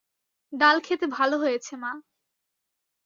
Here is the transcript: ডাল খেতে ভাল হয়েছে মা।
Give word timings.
ডাল 0.53 0.77
খেতে 0.79 1.05
ভাল 1.07 1.31
হয়েছে 1.33 1.73
মা। 1.75 1.91